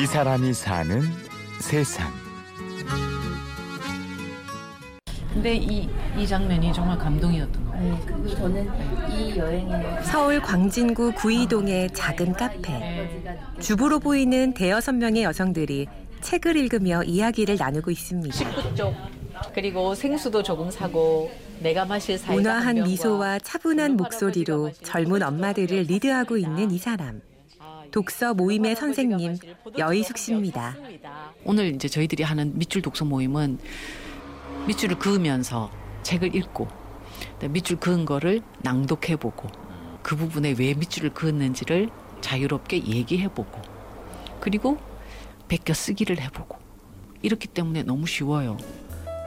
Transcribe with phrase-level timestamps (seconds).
[0.00, 1.02] 이 사람이 사는
[1.58, 2.10] 세상.
[5.34, 7.90] 근데 이, 이 장면이 정말 감동이었던 것 같아요.
[7.90, 8.70] 네, 그리고 저는
[9.10, 13.28] 이 여행에 서울 광진구 구이동의 작은 카페.
[13.60, 15.86] 주부로 보이는 대여섯 명의 여성들이
[16.22, 18.34] 책을 읽으며 이야기를 나누고 있습니다.
[18.34, 18.94] 식구 쪽
[19.54, 26.38] 그리고 생수도 조금 사고 내가 마실 사이다 한 온화한 미소와 차분한 목소리로 젊은 엄마들을 리드하고
[26.38, 27.20] 있는 이 사람.
[27.90, 29.36] 독서 모임의 선생님
[29.78, 30.76] 여희숙 씨입니다.
[31.44, 33.58] 오늘 이제 저희들이 하는 밑줄 독서 모임은
[34.66, 35.70] 밑줄을 그으면서
[36.02, 36.68] 책을 읽고
[37.48, 39.48] 밑줄 그은 거를 낭독해보고
[40.02, 41.88] 그 부분에 왜 밑줄을 그었는지를
[42.20, 43.60] 자유롭게 얘기해보고
[44.40, 44.78] 그리고
[45.48, 46.58] 베껴 쓰기를 해보고
[47.22, 48.56] 이렇기 때문에 너무 쉬워요.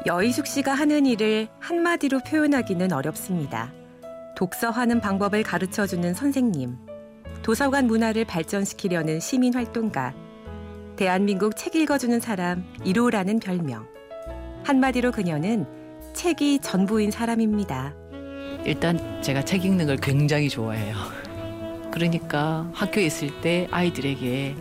[0.06, 3.72] 여희숙 씨가 하는 일을 한마디로 표현하기는 어렵습니다.
[4.36, 6.76] 독서하는 방법을 가르쳐주는 선생님,
[7.44, 10.14] 도서관 문화를 발전시키려는 시민 활동가,
[10.96, 13.86] 대한민국 책 읽어주는 사람 1호라는 별명.
[14.64, 15.66] 한마디로 그녀는
[16.14, 17.94] 책이 전부인 사람입니다.
[18.64, 20.96] 일단 제가 책 읽는 걸 굉장히 좋아해요.
[21.92, 24.56] 그러니까 학교에 있을 때 아이들에게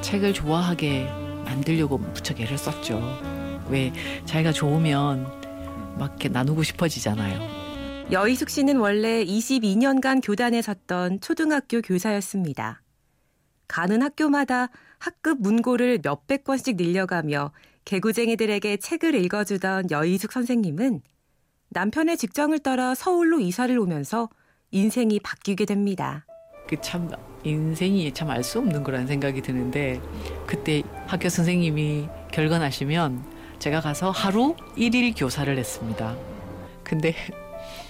[0.00, 1.08] 책을 좋아하게
[1.44, 3.00] 만들려고 무척 애를 썼죠.
[3.68, 3.92] 왜
[4.24, 5.26] 자기가 좋으면
[5.96, 7.65] 막 이렇게 나누고 싶어지잖아요.
[8.12, 12.82] 여희숙 씨는 원래 22년간 교단에 섰던 초등학교 교사였습니다.
[13.66, 17.52] 가는 학교마다 학급 문고를 몇백 권씩 늘려가며
[17.84, 21.00] 개구쟁이들에게 책을 읽어주던 여희숙 선생님은
[21.70, 24.28] 남편의 직장을 따라 서울로 이사를 오면서
[24.70, 26.24] 인생이 바뀌게 됩니다.
[26.68, 27.10] 그 참
[27.44, 30.00] 인생이 참 알 수 없는 거라는 생각이 드는데
[30.46, 33.24] 그때 학교 선생님이 결건하시면
[33.58, 36.16] 제가 가서 하루 일일 교사를 했습니다.
[36.82, 37.14] 근데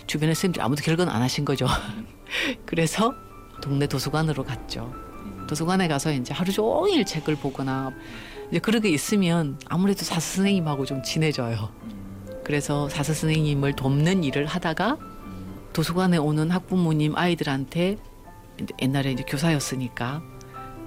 [0.07, 1.67] 주변의 선생님들 아무도 결건 안 하신 거죠.
[2.67, 3.15] 그래서
[3.63, 4.93] 동네 도서관으로 갔죠.
[5.49, 7.93] 도서관에 가서 이제 하루 종일 책을 보거나
[8.51, 11.71] 이제 그렇게 있으면 아무래도 사스 선생님하고 좀 친해져요.
[12.45, 14.99] 그래서 사스 선생님을 돕는 일을 하다가
[15.73, 17.99] 도서관에 오는 학부모님 아이들한테
[18.81, 20.23] 옛날에 이제 교사였으니까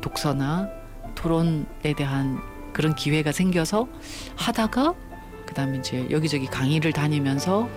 [0.02, 0.70] 독서나
[1.16, 2.40] 토론에 대한
[2.74, 3.88] 그런 기회가 생겨서
[4.36, 4.94] 하다가
[5.46, 7.68] 그다음에 이제 여기저기 강의를 다니면서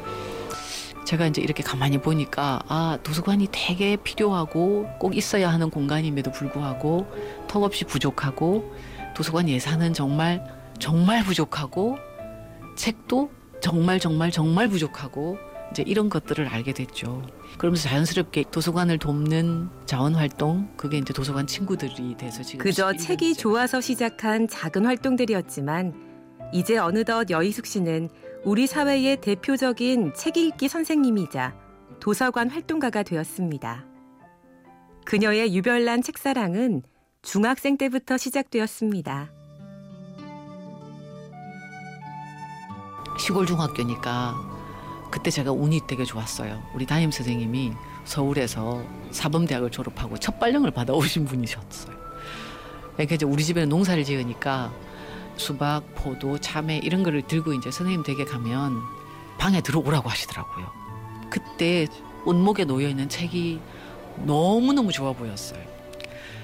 [1.12, 7.06] 제가 이제 이렇게 가만히 보니까 아 도서관이 되게 필요하고 꼭 있어야 하는 공간임에도 불구하고
[7.48, 8.74] 턱없이 부족하고
[9.14, 10.42] 도서관 예산은 정말
[10.78, 11.98] 정말 부족하고
[12.76, 13.30] 책도
[13.60, 15.36] 정말 정말 정말 부족하고
[15.70, 17.22] 이제 이런 것들을 알게 됐죠.
[17.58, 23.34] 그러면서 자연스럽게 도서관을 돕는 자원 활동 그게 이제 도서관 친구들이 돼서 지금 그저 11 책이.
[23.34, 25.92] 좋아서 시작한 작은 활동들이었지만
[26.54, 28.08] 이제 어느덧 여희숙 씨는
[28.44, 31.54] 우리 사회의 대표적인 책 읽기 선생님이자
[32.00, 33.84] 도서관 활동가가 되었습니다.
[35.04, 36.82] 그녀의 유별난 책사랑은
[37.22, 39.30] 중학생 때부터 시작되었습니다.
[43.16, 44.34] 시골 중학교니까
[45.12, 46.60] 그때 제가 운이 되게 좋았어요.
[46.74, 47.72] 우리 담임 선생님이
[48.04, 51.96] 서울에서 사범대학을 졸업하고 첫 발령을 받아오신 분이셨어요.
[52.94, 54.72] 그러니까 이제 우리 집에는 농사를 지으니까
[55.36, 58.76] 수박, 포도, 참외 이런 거를 들고 이제 선생님 댁에 가면
[59.38, 60.66] 방에 들어오라고 하시더라고요.
[61.30, 61.86] 그때
[62.24, 63.60] 온목에 놓여 있는 책이
[64.24, 65.60] 너무너무 좋아 보였어요.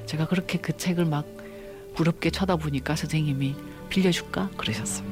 [0.07, 1.27] 제가 그렇게 그 책을 막
[1.95, 3.55] 부럽게 쳐다보니까 선생님이
[3.91, 4.51] 빌려줄까?
[4.57, 5.07] 그러셨어요.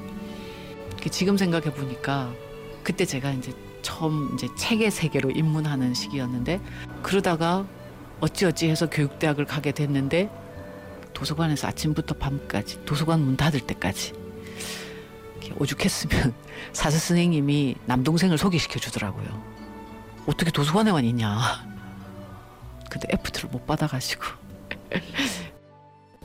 [1.03, 2.33] 그 지금 생각해 보니까
[2.83, 6.61] 그때 제가 이제 처음 이제 책의 세계로 입문하는 시기였는데
[7.03, 7.67] 그러다가
[8.21, 10.31] 어찌어찌 해서 교육대학을 가게 됐는데
[11.17, 14.13] 도서관에서 아침부터 밤까지 도서관 문 닫을 때까지
[15.59, 16.35] 오죽했으면
[16.75, 19.27] 사서 선생님이 남동생을 소개시켜 주더라고요.
[20.27, 21.39] 어떻게 도서관에만 있냐.
[22.91, 24.25] 근데 F트를 못 받아가지고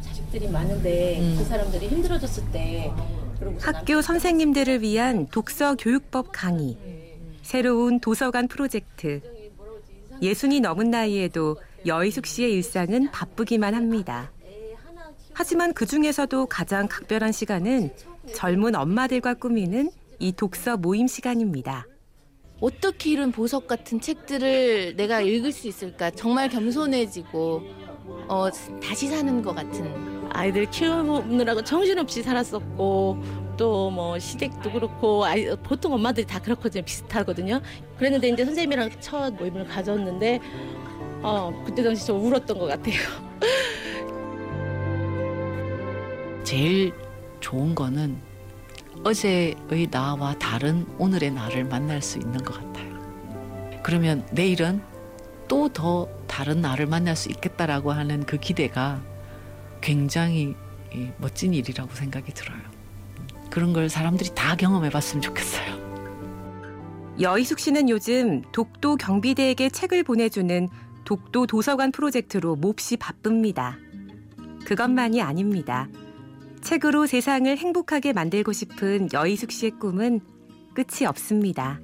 [0.01, 1.35] 자식들이 많은데 음.
[1.37, 2.91] 그 사람들이 힘들어졌을 때
[3.61, 6.77] 학교 선생님들을 위한 독서 교육법 강의,
[7.41, 9.21] 새로운 도서관 프로젝트.
[10.21, 14.29] 예순이 넘은 나이에도 여희숙 씨의 일상은 바쁘기만 합니다.
[15.41, 17.89] 하지만 그 중에서도 가장 각별한 시간은
[18.35, 19.89] 젊은 엄마들과 꾸미는
[20.19, 21.87] 이 독서 모임 시간입니다.
[22.59, 26.11] 어떻게 이런 보석 같은 책들을 내가 읽을 수 있을까?
[26.11, 27.63] 정말 겸손해지고
[28.27, 28.49] 어,
[28.83, 30.29] 다시 사는 것 같은.
[30.29, 33.17] 아이들 키우느라고 정신없이 살았었고
[33.57, 37.61] 또 뭐 시댁도 그렇고 아이, 보통 엄마들이 다 그렇거든요 비슷하거든요
[37.97, 40.39] 그랬는데 이제 선생님이랑 첫 모임을 가졌는데
[41.23, 42.95] 어 그때 당시 좀 울었던 것 같아요
[46.51, 46.93] 제일
[47.39, 48.17] 좋은 거는
[49.05, 53.79] 어제의 나와 다른 오늘의 나를 만날 수 있는 것 같아요.
[53.81, 54.81] 그러면 내일은
[55.47, 59.01] 또 더 다른 나를 만날 수 있겠다라고 하는 그 기대가
[59.79, 60.53] 굉장히
[60.93, 62.59] 이 멋진 일이라고 생각이 들어요.
[63.49, 67.15] 그런 걸 사람들이 다 경험해 봤으면 좋겠어요.
[67.21, 70.67] 여희숙 씨는 요즘 독도 경비대에게 책을 보내주는
[71.05, 73.77] 독도 도서관 프로젝트로 몹시 바쁩니다.
[74.65, 75.87] 그것만이 아닙니다.
[76.61, 80.21] 책으로 세상을 행복하게 만들고 싶은 여희숙 씨의 꿈은
[80.73, 81.79] 끝이 없습니다.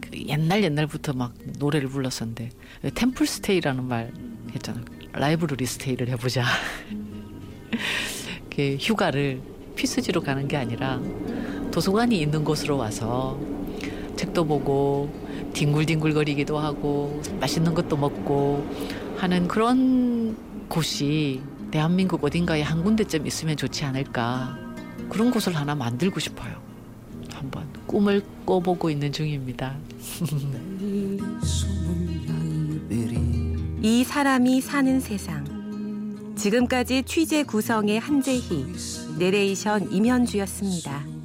[0.00, 2.50] 그 옛날 옛날부터 막 노래를 불렀었는데
[2.94, 4.12] 템플 스테이라는 말
[4.54, 4.84] 했잖아요.
[5.12, 6.44] library stay를 해보자.
[8.54, 9.42] 그 휴가를
[9.74, 11.00] 피서지로 가는 게 아니라
[11.70, 13.38] 도서관이 있는 곳으로 와서
[14.16, 15.12] 책도 보고
[15.52, 18.66] 뒹굴뒹굴거리기도 하고 맛있는 것도 먹고
[19.16, 20.36] 하는 그런
[20.68, 24.56] 곳이 대한민국 어딘가에 한 군데쯤 있으면 좋지 않을까
[25.08, 26.54] 그런 곳을 하나 만들고 싶어요.
[27.32, 29.76] 한번 꿈을 꿔보고 있는 중입니다.
[33.82, 35.44] 이 사람이 사는 세상.
[36.36, 38.66] 지금까지 취재 구성의 한재희,
[39.18, 41.15] 내레이션 임현주였습니다.